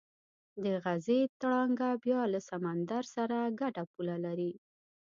د 0.63 0.65
غزې 0.83 1.19
تړانګه 1.41 1.89
بیا 2.03 2.21
له 2.33 2.39
سمندر 2.49 3.03
سره 3.15 3.37
ګډه 3.59 3.83
پوله 3.91 4.15
لري. 4.25 4.51